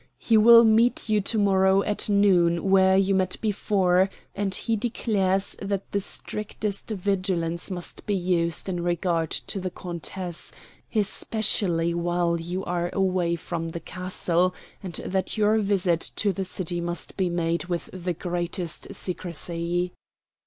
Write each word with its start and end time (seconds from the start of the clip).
He 0.17 0.35
will 0.35 0.63
meet 0.63 1.09
you 1.09 1.21
to 1.21 1.37
morrow 1.37 1.83
at 1.83 2.09
noon 2.09 2.71
where 2.71 2.97
you 2.97 3.13
met 3.13 3.37
before, 3.39 4.09
and 4.33 4.51
he 4.55 4.75
declares 4.75 5.55
that 5.61 5.91
the 5.91 5.99
strictest 5.99 6.87
vigilance 6.89 7.69
must 7.69 8.07
be 8.07 8.15
used 8.15 8.67
in 8.67 8.81
regard 8.81 9.29
to 9.29 9.59
the 9.59 9.69
countess, 9.69 10.51
especially 10.95 11.93
while 11.93 12.41
you 12.41 12.65
are 12.65 12.89
away 12.93 13.35
from 13.35 13.67
the 13.67 13.79
castle, 13.79 14.55
and 14.81 14.93
that 15.05 15.37
your 15.37 15.59
visit 15.59 15.99
to 16.15 16.33
the 16.33 16.45
city 16.45 16.83
should 16.83 17.15
be 17.15 17.29
made 17.29 17.65
with 17.65 17.87
the 17.93 18.13
greatest 18.13 18.91
secrecy." 18.95 19.93